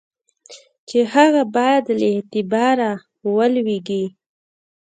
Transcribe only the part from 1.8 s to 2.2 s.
له